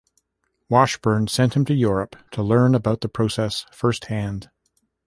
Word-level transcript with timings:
Washburn 0.67 1.27
sent 1.27 1.53
him 1.53 1.63
to 1.65 1.75
Europe 1.75 2.15
to 2.31 2.41
learn 2.41 2.73
about 2.73 3.01
the 3.01 3.07
process 3.07 3.67
firsthand. 3.71 4.49